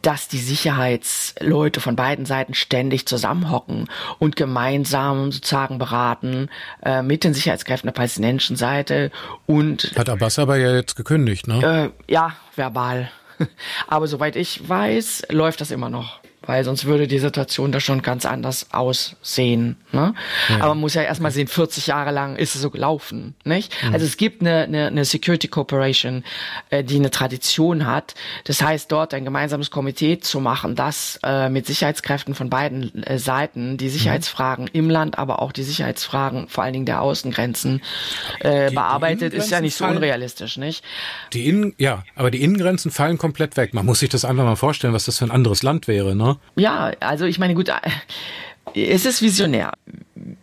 [0.00, 6.48] dass die Sicherheitsleute von beiden Seiten ständig zusammenhocken und gemeinsam sozusagen beraten
[6.82, 9.10] äh, mit den Sicherheitskräften der palästinensischen Seite
[9.46, 11.92] und hat Abbas aber ja jetzt gekündigt, ne?
[12.08, 13.10] Äh, ja, verbal.
[13.88, 18.02] Aber soweit ich weiß, läuft das immer noch weil sonst würde die Situation da schon
[18.02, 19.76] ganz anders aussehen.
[19.92, 20.14] Ne?
[20.48, 20.56] Ja.
[20.56, 23.34] Aber man muss ja erstmal sehen, 40 Jahre lang ist es so gelaufen.
[23.44, 23.72] Nicht?
[23.82, 23.94] Mhm.
[23.94, 26.24] Also es gibt eine, eine, eine Security Corporation,
[26.70, 28.14] äh, die eine Tradition hat.
[28.44, 33.18] Das heißt, dort ein gemeinsames Komitee zu machen, das äh, mit Sicherheitskräften von beiden äh,
[33.18, 34.70] Seiten die Sicherheitsfragen mhm.
[34.72, 37.82] im Land, aber auch die Sicherheitsfragen vor allen Dingen der Außengrenzen
[38.40, 40.56] äh, die, bearbeitet, die ist ja nicht so unrealistisch.
[40.56, 40.84] Nicht?
[41.32, 43.74] Die Innen, ja, aber die Innengrenzen fallen komplett weg.
[43.74, 46.14] Man muss sich das einfach mal vorstellen, was das für ein anderes Land wäre.
[46.14, 46.31] Ne?
[46.56, 47.74] Ja, also ich meine, gut, äh,
[48.74, 49.72] es ist visionär.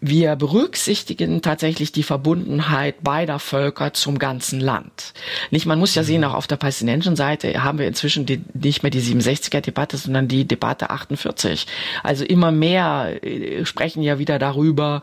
[0.02, 5.13] Wir berücksichtigen tatsächlich die Verbundenheit beider Völker zum ganzen Land.
[5.52, 8.84] Nicht, man muss ja sehen, auch auf der palästinensischen Seite haben wir inzwischen die, nicht
[8.84, 11.65] mehr die 67er-Debatte, sondern die Debatte 48.
[12.04, 15.02] Also immer mehr äh, sprechen ja wieder darüber,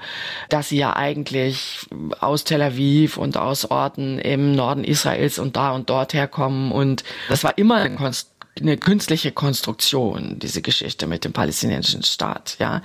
[0.51, 1.87] dass sie ja eigentlich
[2.21, 6.71] aus Tel Aviv und aus Orten im Norden Israels und da und dort herkommen.
[6.71, 12.57] Und das war immer ein Konst eine künstliche Konstruktion, diese Geschichte mit dem palästinensischen Staat,
[12.59, 12.83] ja.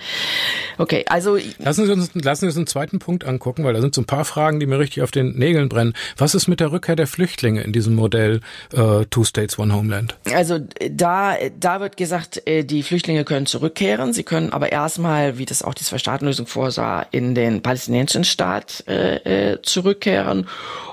[0.77, 1.37] Okay, also.
[1.59, 4.05] Lassen Sie uns, lassen Sie uns einen zweiten Punkt angucken, weil da sind so ein
[4.05, 5.93] paar Fragen, die mir richtig auf den Nägeln brennen.
[6.17, 8.41] Was ist mit der Rückkehr der Flüchtlinge in diesem Modell
[8.73, 10.15] äh, Two States, One Homeland?
[10.33, 14.13] Also da, da wird gesagt, äh, die Flüchtlinge können zurückkehren.
[14.13, 19.53] Sie können aber erstmal, wie das auch die Zwei-Staaten-Lösung vorsah, in den palästinensischen Staat äh,
[19.53, 20.47] äh zurückkehren.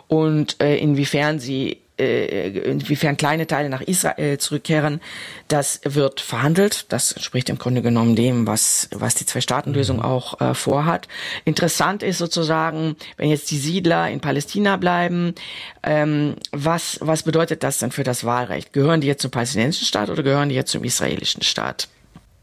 [0.06, 5.00] Und äh, inwiefern sie äh, inwiefern kleine Teile nach Israel zurückkehren,
[5.48, 6.86] das wird verhandelt.
[6.92, 10.02] Das entspricht im Grunde genommen dem, was, was die Zwei-Staaten-Lösung mhm.
[10.02, 11.08] auch äh, vorhat.
[11.44, 15.34] Interessant ist sozusagen, wenn jetzt die Siedler in Palästina bleiben,
[15.82, 18.72] ähm, was, was bedeutet das denn für das Wahlrecht?
[18.72, 21.88] Gehören die jetzt zum palästinensischen Staat oder gehören die jetzt zum israelischen Staat?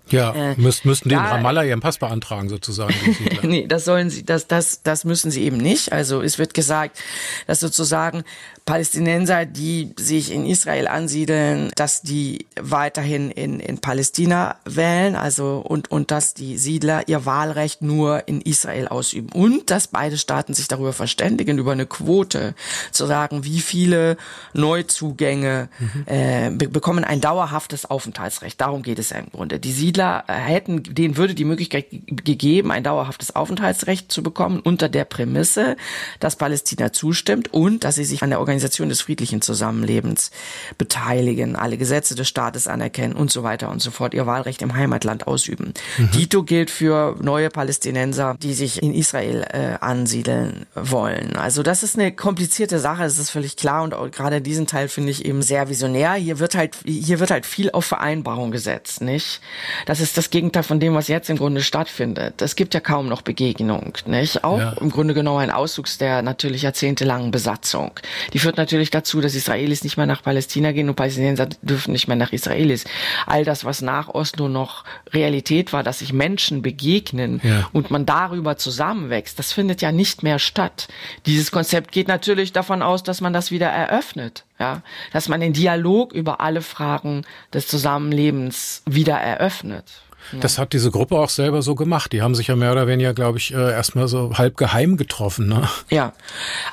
[0.10, 2.94] Ja, äh, müsst, müssten die in Ramallah ihren Pass beantragen sozusagen.
[3.42, 5.92] nee, das sollen sie, das, das, das müssen sie eben nicht.
[5.92, 7.00] Also es wird gesagt,
[7.48, 8.24] dass sozusagen
[8.66, 15.92] Palästinenser, die sich in Israel ansiedeln, dass die weiterhin in, in Palästina wählen, also und,
[15.92, 19.30] und dass die Siedler ihr Wahlrecht nur in Israel ausüben.
[19.34, 22.56] Und dass beide Staaten sich darüber verständigen, über eine Quote
[22.92, 24.18] zu sagen, wie viele
[24.54, 26.04] Neuzugänge mhm.
[26.08, 28.60] äh, bekommen ein dauerhaftes Aufenthaltsrecht.
[28.60, 29.60] Darum geht es ja im Grunde.
[29.60, 29.95] Die Siedler
[30.28, 35.76] hätten, denen würde die Möglichkeit gegeben, ein dauerhaftes Aufenthaltsrecht zu bekommen unter der Prämisse,
[36.20, 40.32] dass Palästina zustimmt und dass sie sich an der Organisation Organisation des friedlichen Zusammenlebens
[40.78, 44.74] beteiligen, alle Gesetze des Staates anerkennen und so weiter und so fort, ihr Wahlrecht im
[44.74, 45.74] Heimatland ausüben.
[45.98, 46.12] Mhm.
[46.12, 51.36] Dito gilt für neue Palästinenser, die sich in Israel äh, ansiedeln wollen.
[51.36, 55.12] Also das ist eine komplizierte Sache, das ist völlig klar und gerade diesen Teil finde
[55.12, 56.14] ich eben sehr visionär.
[56.14, 59.42] Hier wird halt hier wird halt viel auf Vereinbarung gesetzt, nicht?
[59.86, 62.42] Das ist das Gegenteil von dem, was jetzt im Grunde stattfindet.
[62.42, 64.44] Es gibt ja kaum noch Begegnung, nicht?
[64.44, 64.74] Auch ja.
[64.80, 67.92] im Grunde genommen ein Auswuchs der natürlich jahrzehntelangen Besatzung.
[68.34, 72.08] Die führt natürlich dazu, dass Israelis nicht mehr nach Palästina gehen und Palästinenser dürfen nicht
[72.08, 72.86] mehr nach Israelis.
[73.26, 77.70] All das, was nach Oslo noch Realität war, dass sich Menschen begegnen ja.
[77.74, 80.88] und man darüber zusammenwächst, das findet ja nicht mehr statt.
[81.26, 84.46] Dieses Konzept geht natürlich davon aus, dass man das wieder eröffnet.
[84.58, 90.05] Ja, dass man den Dialog über alle Fragen des Zusammenlebens wieder eröffnet.
[90.42, 92.12] Das hat diese Gruppe auch selber so gemacht.
[92.12, 95.48] Die haben sich ja mehr oder weniger, glaube ich, äh, erstmal so halb geheim getroffen.
[95.48, 95.68] Ne?
[95.90, 96.14] Ja,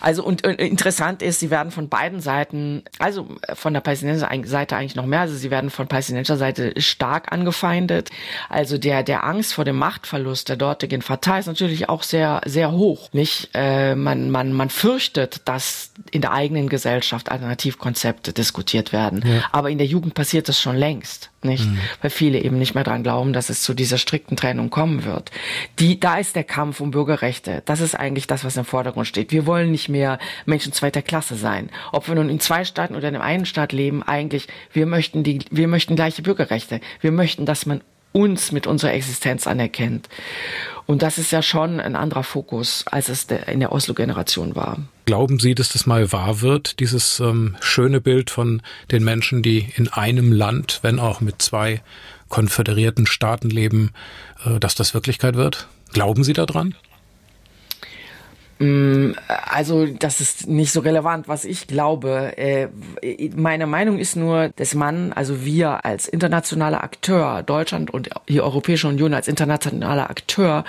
[0.01, 4.45] also und äh, interessant ist, sie werden von beiden Seiten, also äh, von der palästinensischen
[4.45, 8.11] Seite eigentlich noch mehr, also sie werden von palästinensischer Seite stark angefeindet.
[8.49, 12.73] Also der der Angst vor dem Machtverlust der dortigen Fatah ist natürlich auch sehr sehr
[12.73, 13.11] hoch.
[13.13, 19.45] Nicht, äh, man man man fürchtet, dass in der eigenen Gesellschaft Alternativkonzepte diskutiert werden, ja.
[19.53, 21.79] aber in der Jugend passiert das schon längst nicht, mhm.
[22.01, 25.31] weil viele eben nicht mehr dran glauben, dass es zu dieser strikten Trennung kommen wird.
[25.79, 27.63] Die, da ist der Kampf um Bürgerrechte.
[27.65, 29.33] Das ist eigentlich das, was im Vordergrund steht.
[29.33, 31.71] Wir wollen nicht mehr Menschen zweiter Klasse sein.
[31.93, 35.41] Ob wir nun in zwei Staaten oder in einem Staat leben, eigentlich, wir möchten die,
[35.51, 36.81] wir möchten gleiche Bürgerrechte.
[37.01, 37.81] Wir möchten, dass man
[38.13, 40.09] uns mit unserer Existenz anerkennt.
[40.87, 44.79] Und das ist ja schon ein anderer Fokus, als es in der Oslo-Generation war.
[45.07, 49.69] Glauben Sie, dass das mal wahr wird, dieses ähm, schöne Bild von den Menschen, die
[49.77, 51.83] in einem Land, wenn auch mit zwei
[52.33, 53.91] konföderierten Staaten leben,
[54.45, 55.69] äh, dass das Wirklichkeit wird?
[55.93, 56.75] Glauben Sie daran?
[58.59, 59.13] Mm,
[59.51, 62.39] also, das ist nicht so relevant, was ich glaube.
[62.39, 62.69] Äh,
[63.37, 68.89] meine Meinung ist nur, dass man, also wir als internationaler Akteur, Deutschland und die Europäische
[68.89, 70.65] Union als internationaler Akteur,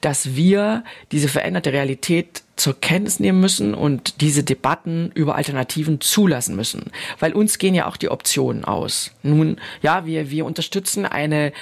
[0.00, 6.56] dass wir diese veränderte Realität zur Kenntnis nehmen müssen und diese Debatten über Alternativen zulassen
[6.56, 6.90] müssen.
[7.18, 9.12] Weil uns gehen ja auch die Optionen aus.
[9.22, 11.52] Nun, ja, wir, wir unterstützen eine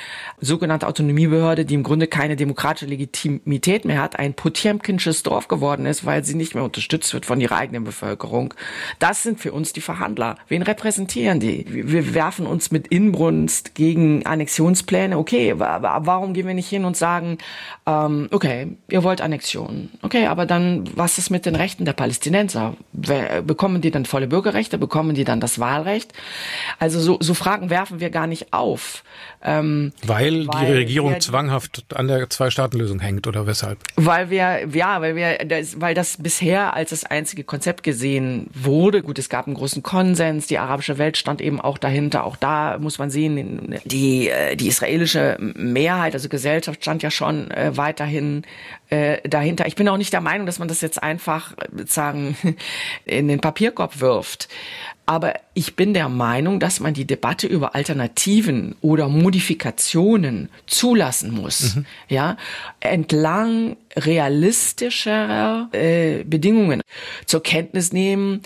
[0.41, 6.05] sogenannte Autonomiebehörde, die im Grunde keine demokratische Legitimität mehr hat, ein Potemkinsches Dorf geworden ist,
[6.05, 8.55] weil sie nicht mehr unterstützt wird von ihrer eigenen Bevölkerung.
[8.99, 10.37] Das sind für uns die Verhandler.
[10.49, 11.67] Wen repräsentieren die?
[11.69, 15.19] Wir werfen uns mit Inbrunst gegen Annexionspläne.
[15.19, 17.39] Okay, warum gehen wir nicht hin und sagen,
[17.87, 19.91] ähm, okay, ihr wollt Annexion.
[20.03, 22.77] Okay, aber dann was ist mit den Rechten der Palästinenser?
[23.45, 24.79] Bekommen die dann volle Bürgerrechte?
[24.79, 26.13] Bekommen die dann das Wahlrecht?
[26.79, 29.03] Also so, so Fragen werfen wir gar nicht auf.
[29.47, 33.79] Ähm, weil, weil, die Regierung wir, zwanghaft an der Zwei-Staaten-Lösung hängt oder weshalb?
[33.95, 39.03] Weil wir, ja, weil wir, das, weil das bisher als das einzige Konzept gesehen wurde.
[39.03, 42.25] Gut, es gab einen großen Konsens, die arabische Welt stand eben auch dahinter.
[42.25, 47.49] Auch da muss man sehen, die, äh, die israelische Mehrheit, also Gesellschaft stand ja schon
[47.53, 48.43] äh, weiterhin
[48.91, 49.67] äh, dahinter.
[49.67, 51.53] Ich bin auch nicht der Meinung, dass man das jetzt einfach
[51.85, 52.37] sagen
[53.05, 54.49] in den Papierkorb wirft.
[55.07, 61.77] Aber ich bin der Meinung, dass man die Debatte über Alternativen oder Modifikationen zulassen muss.
[61.77, 61.87] Mhm.
[62.09, 62.37] Ja,
[62.81, 66.83] entlang realistischerer äh, Bedingungen
[67.25, 68.43] zur Kenntnis nehmen,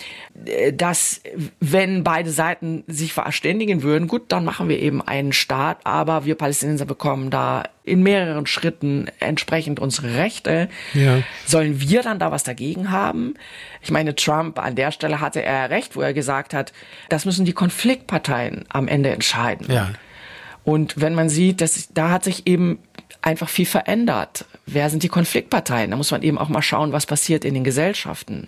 [0.47, 1.21] äh, dass
[1.59, 6.37] wenn beide Seiten sich verständigen würden, gut, dann machen wir eben einen Staat, aber wir
[6.37, 10.69] Palästinenser bekommen da in mehreren Schritten entsprechend unsere Rechte.
[10.95, 11.23] Ja.
[11.47, 13.35] Sollen wir dann da was dagegen haben?
[13.83, 16.73] Ich meine, Trump an der Stelle hatte er recht, wo er gesagt hat,
[17.09, 19.67] das müssen die Konfliktparteien am Ende entscheiden.
[19.71, 19.91] Ja.
[20.63, 22.79] Und wenn man sieht, dass da hat sich eben
[23.23, 24.45] einfach viel verändert.
[24.67, 25.91] Wer sind die Konfliktparteien?
[25.91, 28.47] Da muss man eben auch mal schauen, was passiert in den Gesellschaften.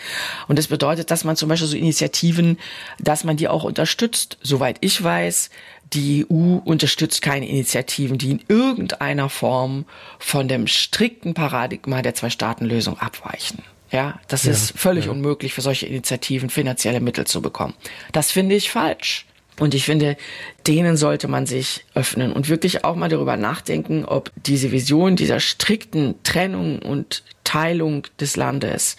[0.48, 2.58] Und das bedeutet, dass man zum Beispiel so Initiativen,
[2.98, 4.38] dass man die auch unterstützt.
[4.42, 5.50] Soweit ich weiß,
[5.92, 9.84] die EU unterstützt keine Initiativen, die in irgendeiner Form
[10.18, 13.62] von dem strikten Paradigma der Zwei-Staaten-Lösung abweichen.
[13.90, 15.10] Ja, das ja, ist völlig ja.
[15.10, 17.74] unmöglich für solche Initiativen finanzielle Mittel zu bekommen.
[18.12, 19.26] Das finde ich falsch.
[19.58, 20.16] Und ich finde,
[20.66, 25.40] denen sollte man sich öffnen und wirklich auch mal darüber nachdenken, ob diese Vision dieser
[25.40, 28.96] strikten Trennung und Teilung des Landes,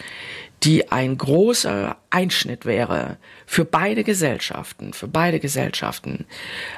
[0.64, 6.26] die ein großer Einschnitt wäre für beide Gesellschaften, für beide Gesellschaften,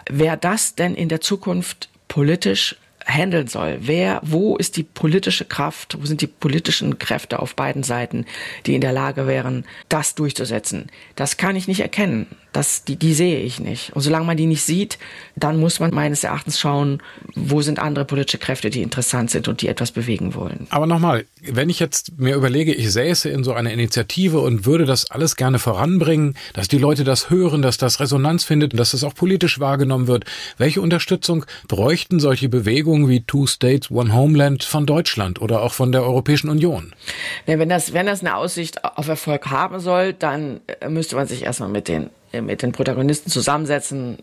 [0.09, 3.77] wer das denn in der Zukunft politisch handeln soll.
[3.81, 8.25] Wer, wo ist die politische Kraft, wo sind die politischen Kräfte auf beiden Seiten,
[8.65, 10.89] die in der Lage wären, das durchzusetzen?
[11.15, 12.27] Das kann ich nicht erkennen.
[12.55, 13.91] Das, die, die sehe ich nicht.
[13.91, 14.97] Und solange man die nicht sieht,
[15.35, 17.03] dann muss man meines Erachtens schauen,
[17.35, 20.65] wo sind andere politische Kräfte, die interessant sind und die etwas bewegen wollen.
[20.69, 24.85] Aber nochmal, wenn ich jetzt mir überlege, ich säße in so einer Initiative und würde
[24.85, 28.91] das alles gerne voranbringen, dass die Leute das hören, dass das Resonanz findet und dass
[28.91, 30.23] das auch politisch wahrgenommen wird,
[30.57, 35.91] welche Unterstützung bräuchten solche Bewegungen wie Two States, One Homeland von Deutschland oder auch von
[35.91, 36.93] der Europäischen Union?
[37.47, 41.27] Ja, wenn, das, wenn das eine Aussicht auf Erfolg haben soll, dann äh, müsste man
[41.27, 44.17] sich erstmal mit den mit den Protagonisten zusammensetzen.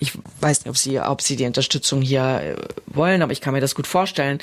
[0.00, 3.54] Ich weiß nicht, ob sie, ob sie die Unterstützung hier äh, wollen, aber ich kann
[3.54, 4.38] mir das gut vorstellen.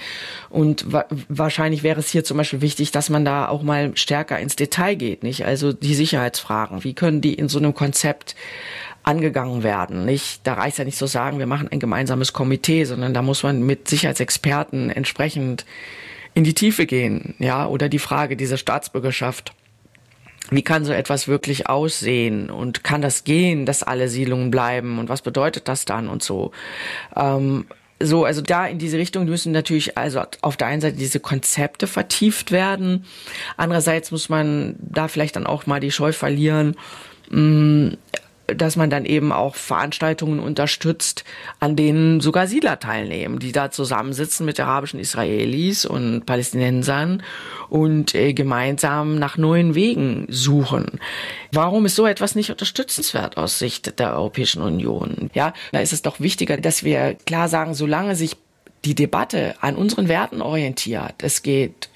[0.50, 4.40] Und wa wahrscheinlich wäre es hier zum Beispiel wichtig, dass man da auch mal stärker
[4.40, 5.46] ins Detail geht, nicht?
[5.46, 6.84] Also die Sicherheitsfragen.
[6.84, 8.36] Wie können die in so einem Konzept
[9.04, 10.06] angegangen werden.
[10.06, 13.44] Nicht, da reicht ja nicht so sagen, wir machen ein gemeinsames Komitee, sondern da muss
[13.44, 15.66] man mit Sicherheitsexperten entsprechend
[16.34, 19.54] in die Tiefe gehen, ja, oder die Frage dieser Staatsbürgerschaft
[20.52, 25.10] wie kann so etwas wirklich aussehen und kann das gehen, dass alle Siedlungen bleiben und
[25.10, 26.52] was bedeutet das dann und so.
[27.16, 27.66] Ähm,
[28.00, 31.88] so, also da in diese Richtung müssen natürlich also auf der einen Seite diese Konzepte
[31.88, 33.06] vertieft werden.
[33.58, 36.76] Andererseits muss man da vielleicht dann auch mal die Scheu verlieren,
[37.30, 37.94] mh,
[38.48, 41.24] dass man dann eben auch Veranstaltungen unterstützt,
[41.60, 47.24] an denen sogar Siedler teilnehmen, die da zusammensitzen mit arabischen Israelis und Palästinensern
[47.70, 51.00] und äh, gemeinsam nach neuen Wegen suchen.
[51.52, 55.30] Warum ist so etwas nicht unterstützenswert aus Sicht der Europäischen Union?
[55.34, 58.36] Ja, da ist es doch wichtiger, dass wir klar sagen, solange sich
[58.86, 61.91] die Debatte an unseren Werten orientiert, es geht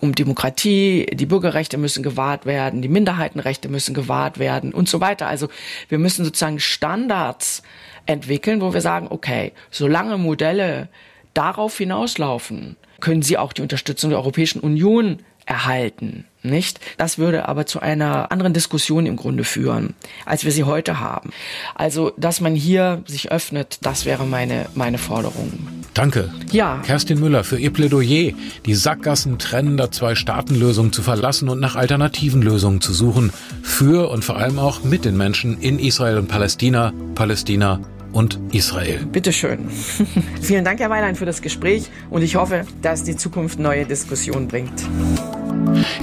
[0.00, 5.26] um Demokratie, die Bürgerrechte müssen gewahrt werden, die Minderheitenrechte müssen gewahrt werden und so weiter.
[5.26, 5.48] Also
[5.88, 7.62] wir müssen sozusagen Standards
[8.06, 10.88] entwickeln, wo wir sagen, okay, solange Modelle
[11.34, 16.80] darauf hinauslaufen, können sie auch die Unterstützung der Europäischen Union erhalten, nicht?
[16.96, 21.30] Das würde aber zu einer anderen Diskussion im Grunde führen, als wir sie heute haben.
[21.74, 25.75] Also, dass man hier sich öffnet, das wäre meine, meine Forderung.
[25.96, 26.30] Danke.
[26.52, 26.82] Ja.
[26.84, 28.32] Kerstin Müller für ihr Plädoyer,
[28.66, 33.32] die Sackgassen trennender Zwei-Staaten-Lösung zu verlassen und nach alternativen Lösungen zu suchen.
[33.62, 37.80] Für und vor allem auch mit den Menschen in Israel und Palästina, Palästina
[38.12, 39.06] und Israel.
[39.06, 39.70] Bitteschön.
[40.42, 44.48] Vielen Dank, Herr Weiland, für das Gespräch und ich hoffe, dass die Zukunft neue Diskussionen
[44.48, 44.82] bringt.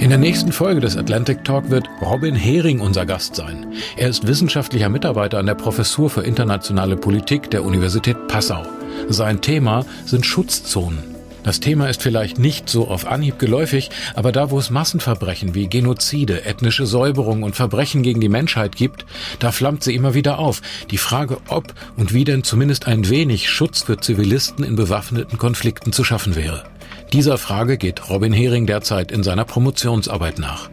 [0.00, 3.72] In der nächsten Folge des Atlantic Talk wird Robin Hering unser Gast sein.
[3.96, 8.64] Er ist wissenschaftlicher Mitarbeiter an der Professur für internationale Politik der Universität Passau.
[9.08, 11.14] Sein Thema sind Schutzzonen.
[11.42, 15.68] Das Thema ist vielleicht nicht so auf Anhieb geläufig, aber da, wo es Massenverbrechen wie
[15.68, 19.04] Genozide, ethnische Säuberung und Verbrechen gegen die Menschheit gibt,
[19.40, 20.62] da flammt sie immer wieder auf.
[20.90, 25.92] Die Frage, ob und wie denn zumindest ein wenig Schutz für Zivilisten in bewaffneten Konflikten
[25.92, 26.64] zu schaffen wäre.
[27.12, 30.70] Dieser Frage geht Robin Hering derzeit in seiner Promotionsarbeit nach.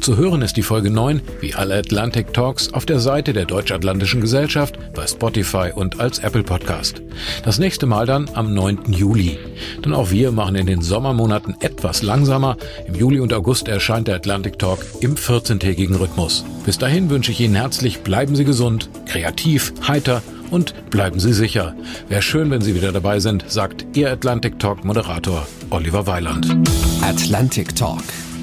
[0.00, 4.20] Zu hören ist die Folge 9, wie alle Atlantic Talks, auf der Seite der Deutsch-Atlantischen
[4.20, 7.02] Gesellschaft, bei Spotify und als Apple Podcast.
[7.44, 8.92] Das nächste Mal dann am 9.
[8.92, 9.38] Juli.
[9.84, 12.56] Denn auch wir machen in den Sommermonaten etwas langsamer.
[12.86, 16.44] Im Juli und August erscheint der Atlantic Talk im 14-tägigen Rhythmus.
[16.64, 21.74] Bis dahin wünsche ich Ihnen herzlich, bleiben Sie gesund, kreativ, heiter und bleiben Sie sicher.
[22.08, 26.56] Wäre schön, wenn Sie wieder dabei sind, sagt Ihr Atlantic Talk Moderator Oliver Weiland.
[27.02, 28.02] Atlantic Talk.